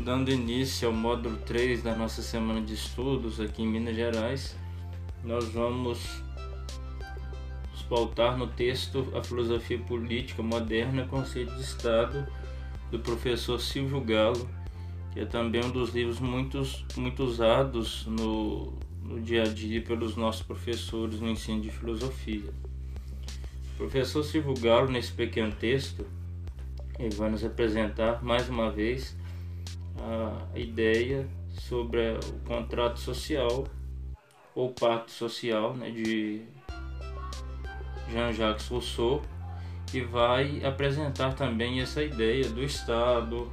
[0.00, 4.56] dando início ao módulo 3 da nossa semana de estudos aqui em Minas Gerais,
[5.22, 6.22] nós vamos
[7.88, 12.24] pautar no texto A Filosofia Política Moderna, Conceito de Estado,
[12.88, 14.48] do professor Silvio Galo,
[15.12, 16.62] que é também um dos livros muito,
[16.96, 18.72] muito usados no,
[19.02, 22.48] no dia a dia pelos nossos professores no ensino de filosofia.
[23.74, 26.06] O professor Silvio Galo, nesse pequeno texto,
[26.96, 29.18] ele vai nos apresentar mais uma vez
[29.98, 33.66] a ideia sobre o contrato social
[34.54, 36.42] ou pacto social né, de
[38.10, 39.22] Jean-Jacques Rousseau
[39.92, 43.50] e vai apresentar também essa ideia do Estado,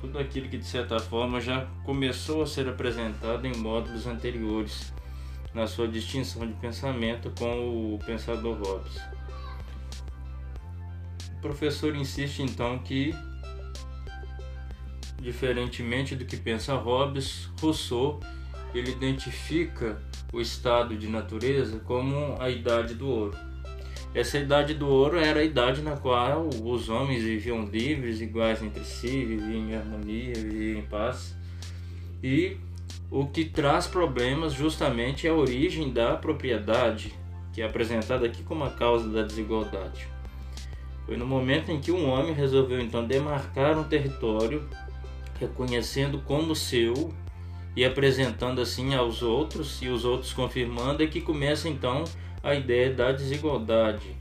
[0.00, 4.92] tudo aquilo que de certa forma já começou a ser apresentado em módulos anteriores
[5.52, 9.00] na sua distinção de pensamento com o pensador Hobbes.
[11.36, 13.14] O professor insiste então que
[15.20, 18.20] Diferentemente do que pensa Hobbes, Rousseau
[18.74, 20.00] ele identifica
[20.32, 23.36] o estado de natureza como a idade do ouro.
[24.14, 28.84] Essa idade do ouro era a idade na qual os homens viviam livres, iguais entre
[28.84, 31.36] si, viviam em harmonia, viviam em paz.
[32.22, 32.56] E
[33.10, 37.12] o que traz problemas justamente é a origem da propriedade,
[37.52, 40.08] que é apresentada aqui como a causa da desigualdade.
[41.06, 44.68] Foi no momento em que um homem resolveu então demarcar um território
[45.40, 47.12] reconhecendo como seu
[47.74, 52.04] e apresentando assim aos outros e os outros confirmando é que começa então
[52.42, 54.14] a ideia da desigualdade.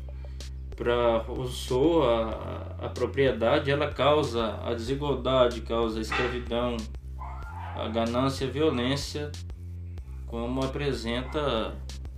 [0.75, 6.77] Para Rousseau, a, a propriedade ela causa a desigualdade, causa a escravidão,
[7.75, 9.29] a ganância, a violência,
[10.25, 11.75] como apresenta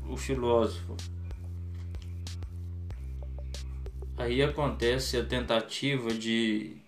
[0.07, 0.95] o filósofo.
[4.15, 6.80] Aí acontece a tentativa de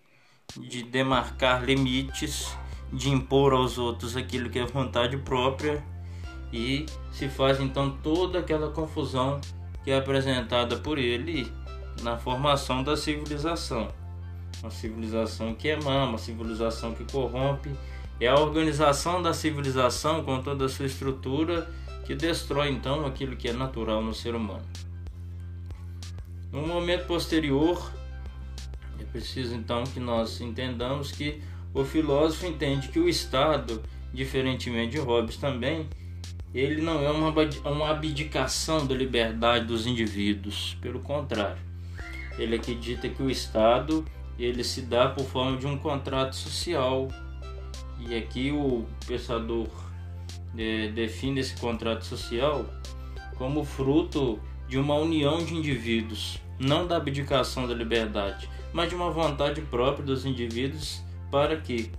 [0.59, 2.56] de demarcar limites,
[2.92, 5.84] de impor aos outros aquilo que é vontade própria
[6.52, 9.41] e se faz então toda aquela confusão
[9.84, 11.52] que é apresentada por ele
[12.02, 13.88] na formação da civilização.
[14.62, 17.72] Uma civilização que é má, uma civilização que corrompe,
[18.20, 21.70] é a organização da civilização com toda a sua estrutura
[22.06, 24.64] que destrói então aquilo que é natural no ser humano.
[26.52, 27.91] No momento posterior,
[29.03, 31.41] é preciso então que nós entendamos que
[31.74, 33.84] o filósofo entende que o Estado,
[34.14, 35.88] diferentemente de Hobbes também,
[36.53, 41.62] ele não é uma, abdicação da liberdade dos indivíduos, pelo contrário.
[42.38, 44.06] Ele acredita que o Estado
[44.38, 47.08] ele se dá por forma de um contrato social
[48.00, 49.68] e aqui o pensador
[50.58, 52.66] é, define esse contrato social
[53.38, 59.11] como fruto de uma união de indivíduos, não da abdicação da liberdade, mas de uma
[59.11, 61.01] vontade própria dos indivíduos
[61.31, 61.91] para que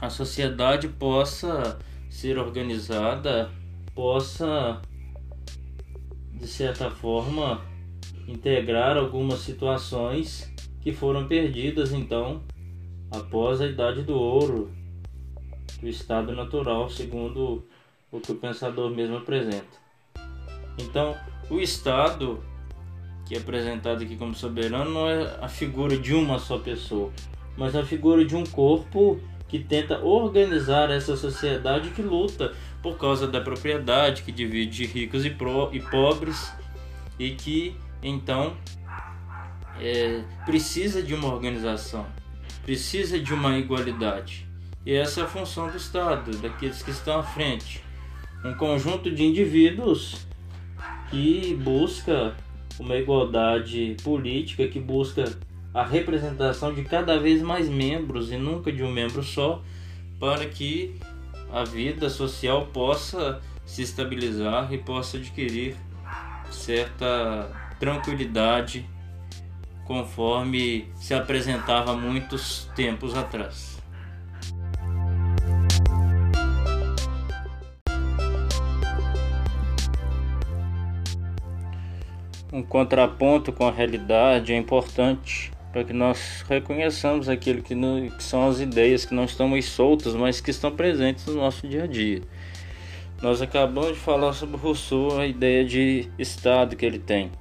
[0.00, 1.78] a sociedade possa
[2.10, 3.50] ser organizada,
[3.94, 4.82] possa
[6.32, 7.62] de certa forma
[8.28, 12.42] integrar algumas situações que foram perdidas então
[13.10, 14.70] após a idade do ouro
[15.80, 17.66] do estado natural, segundo
[18.10, 19.84] o que o pensador mesmo apresenta.
[20.78, 21.16] Então,
[21.50, 22.42] o estado
[23.24, 27.10] que é apresentado aqui como soberano não é a figura de uma só pessoa,
[27.56, 32.52] mas a figura de um corpo que tenta organizar essa sociedade que luta
[32.82, 36.52] por causa da propriedade, que divide ricos e, pro, e pobres
[37.18, 38.56] e que então
[39.80, 42.06] é, precisa de uma organização,
[42.64, 44.46] precisa de uma igualdade.
[44.84, 47.82] E essa é a função do Estado, daqueles que estão à frente.
[48.44, 50.26] Um conjunto de indivíduos
[51.10, 52.36] que busca
[52.78, 55.24] uma igualdade política que busca
[55.72, 59.62] a representação de cada vez mais membros e nunca de um membro só,
[60.20, 60.94] para que
[61.52, 65.76] a vida social possa se estabilizar e possa adquirir
[66.50, 68.86] certa tranquilidade
[69.84, 73.73] conforme se apresentava muitos tempos atrás.
[82.54, 88.22] Um contraponto com a realidade é importante para que nós reconheçamos aquilo que, no, que,
[88.22, 91.82] são as ideias que não estão mais soltas, mas que estão presentes no nosso dia
[91.82, 92.22] a dia.
[93.20, 97.32] Nós acabamos de falar sobre Rousseau, a ideia de Estado que ele tem,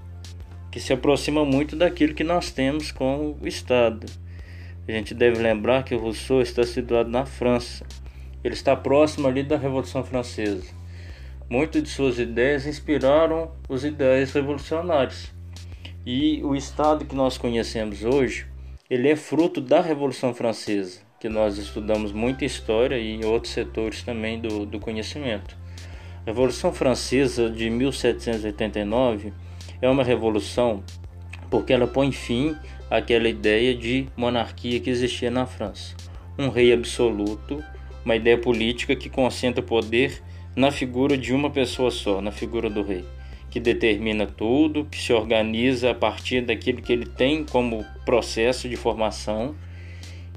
[0.72, 4.08] que se aproxima muito daquilo que nós temos com o Estado.
[4.88, 7.86] A gente deve lembrar que Rousseau está situado na França.
[8.44, 10.83] Ele está próximo ali da Revolução Francesa.
[11.54, 15.32] Muitas de suas ideias inspiraram os ideais revolucionários.
[16.04, 18.48] E o Estado que nós conhecemos hoje,
[18.90, 24.42] ele é fruto da Revolução Francesa, que nós estudamos muita história e outros setores também
[24.42, 25.56] do, do conhecimento.
[26.24, 29.32] A Revolução Francesa de 1789
[29.80, 30.84] é uma revolução
[31.52, 32.58] porque ela põe fim
[32.90, 35.96] àquela ideia de monarquia que existia na França.
[36.36, 37.64] Um rei absoluto,
[38.04, 40.20] uma ideia política que concentra poder
[40.56, 43.04] na figura de uma pessoa só, na figura do rei,
[43.50, 48.76] que determina tudo, que se organiza a partir daquilo que ele tem como processo de
[48.76, 49.56] formação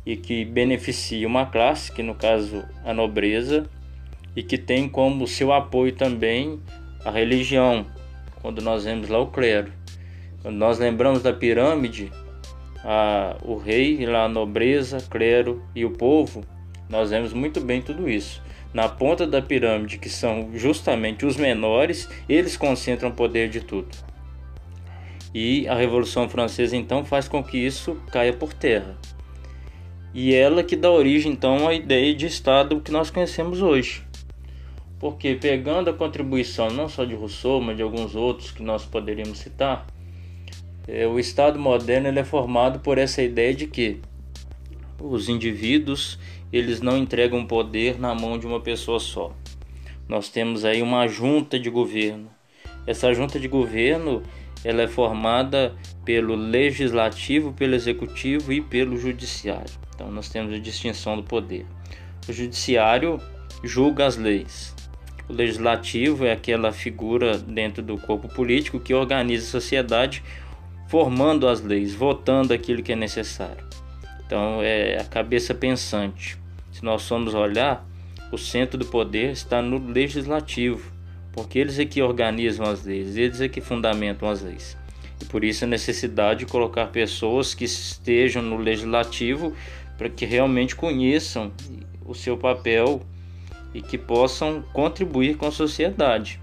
[0.05, 3.69] e que beneficia uma classe, que no caso a nobreza,
[4.35, 6.61] e que tem como seu apoio também
[7.05, 7.87] a religião,
[8.41, 9.73] quando nós vemos lá o clero.
[10.43, 12.13] Quando nós lembramos da pirâmide,
[12.85, 16.45] a, o rei, lá a nobreza, clero e o povo,
[16.89, 18.41] nós vemos muito bem tudo isso.
[18.77, 23.89] Na ponta da pirâmide, que são justamente os menores, eles concentram o poder de tudo.
[25.33, 28.95] E a Revolução Francesa então faz com que isso caia por terra.
[30.13, 34.03] E ela que dá origem então à ideia de Estado que nós conhecemos hoje.
[35.01, 39.39] Porque pegando a contribuição não só de Rousseau, mas de alguns outros que nós poderíamos
[39.39, 39.87] citar,
[40.87, 44.03] é, o Estado moderno é formado por essa ideia de que
[45.01, 46.19] os indivíduos
[46.53, 49.33] eles não entregam poder na mão de uma pessoa só.
[50.09, 52.31] Nós temos aí uma junta de governo.
[52.87, 54.23] Essa junta de governo
[54.65, 59.73] ela é formada pelo legislativo, pelo executivo e pelo judiciário.
[59.95, 61.67] Então nós temos a distinção do poder.
[62.29, 63.21] O judiciário
[63.63, 64.75] julga as leis.
[65.29, 70.23] O legislativo é aquela figura dentro do corpo político que organiza a sociedade
[70.89, 73.65] formando as leis, votando aquilo que é necessário.
[74.27, 76.37] Então é a cabeça pensante.
[76.73, 77.87] Se nós formos olhar,
[78.33, 80.93] o centro do poder está no legislativo,
[81.33, 84.77] porque eles é que organizam as leis, eles é que fundamentam as leis.
[85.21, 89.55] E por isso a necessidade de colocar pessoas que estejam no legislativo
[89.97, 91.53] para que realmente conheçam
[92.05, 93.01] o seu papel
[93.73, 96.41] e que possam contribuir com a sociedade,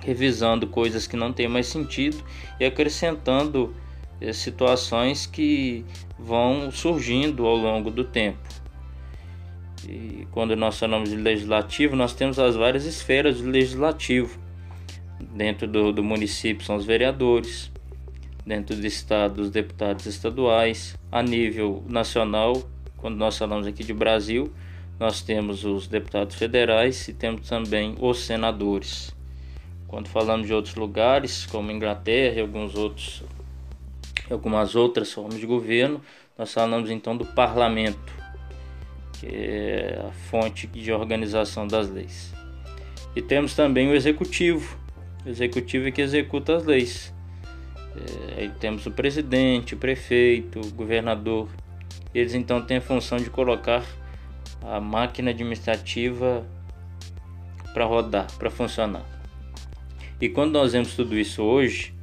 [0.00, 2.22] revisando coisas que não têm mais sentido
[2.58, 3.74] e acrescentando
[4.20, 5.84] eh, situações que
[6.22, 8.38] vão surgindo ao longo do tempo.
[9.88, 14.38] E quando nós falamos de legislativo, nós temos as várias esferas do legislativo.
[15.34, 17.70] Dentro do, do município são os vereadores,
[18.46, 22.62] dentro do estado os deputados estaduais, a nível nacional,
[22.96, 24.52] quando nós falamos aqui de Brasil,
[24.98, 29.14] nós temos os deputados federais e temos também os senadores.
[29.88, 33.24] Quando falamos de outros lugares, como Inglaterra e alguns outros,
[34.32, 36.00] algumas outras formas de governo,
[36.36, 38.12] nós falamos então do parlamento,
[39.12, 42.32] que é a fonte de organização das leis.
[43.14, 44.78] E temos também o executivo,
[45.24, 47.14] o executivo é que executa as leis.
[47.94, 51.48] É, aí temos o presidente, o prefeito, o governador.
[52.14, 53.84] Eles então têm a função de colocar
[54.62, 56.46] a máquina administrativa
[57.72, 59.04] para rodar, para funcionar.
[60.20, 61.94] E quando nós vemos tudo isso hoje,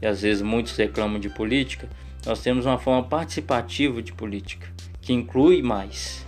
[0.00, 1.88] e às vezes muitos reclamam de política,
[2.26, 4.68] nós temos uma forma participativa de política,
[5.00, 6.26] que inclui mais.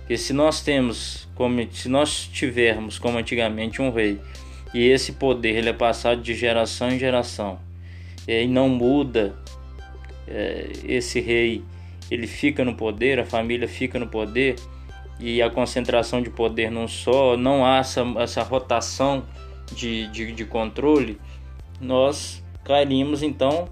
[0.00, 4.20] Porque se nós temos, como se nós tivermos como antigamente um rei,
[4.72, 7.58] e esse poder ele é passado de geração em geração,
[8.26, 9.36] e não muda,
[10.28, 11.62] é, esse rei
[12.10, 14.56] ele fica no poder, a família fica no poder,
[15.18, 19.24] e a concentração de poder não só, não há essa, essa rotação
[19.74, 21.18] de, de, de controle,
[21.80, 23.68] nós cairíamos então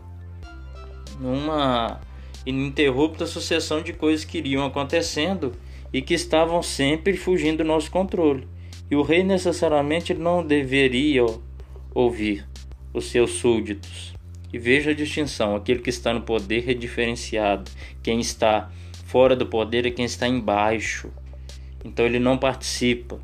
[1.21, 2.01] numa
[2.47, 5.53] ininterrupta sucessão de coisas que iriam acontecendo
[5.93, 8.47] e que estavam sempre fugindo do nosso controle.
[8.89, 11.25] E o rei necessariamente não deveria
[11.93, 12.47] ouvir
[12.93, 14.15] os seus súditos.
[14.53, 17.71] E veja a distinção: aquele que está no poder é diferenciado,
[18.03, 18.71] quem está
[19.07, 21.11] fora do poder é quem está embaixo.
[21.85, 23.19] Então ele não participa.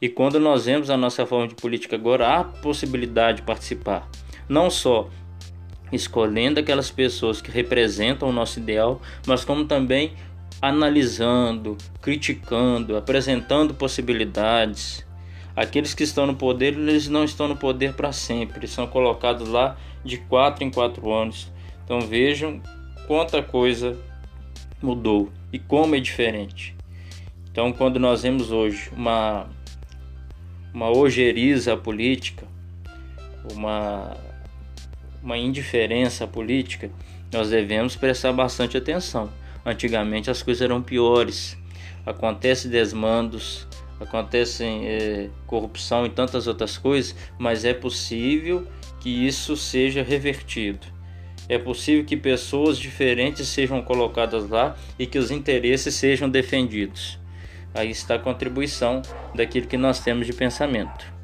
[0.00, 4.08] E quando nós vemos a nossa forma de política agora, há possibilidade de participar.
[4.50, 5.08] Não só
[5.92, 10.12] escolhendo aquelas pessoas que representam o nosso ideal, mas como também
[10.60, 15.06] analisando, criticando, apresentando possibilidades.
[15.54, 19.48] Aqueles que estão no poder, eles não estão no poder para sempre, eles são colocados
[19.48, 21.48] lá de quatro em quatro anos.
[21.84, 22.60] Então vejam
[23.06, 23.96] quanta coisa
[24.82, 26.74] mudou e como é diferente.
[27.52, 29.48] Então, quando nós vemos hoje uma
[30.74, 32.46] uma ojeriza política,
[33.52, 34.16] uma
[35.22, 36.90] uma indiferença política,
[37.32, 39.30] nós devemos prestar bastante atenção.
[39.64, 41.56] Antigamente as coisas eram piores,
[42.06, 43.66] acontecem desmandos,
[44.00, 48.66] acontecem é, corrupção e tantas outras coisas, mas é possível
[49.00, 50.86] que isso seja revertido.
[51.48, 57.18] É possível que pessoas diferentes sejam colocadas lá e que os interesses sejam defendidos.
[57.74, 59.02] Aí está a contribuição
[59.34, 61.19] daquilo que nós temos de pensamento.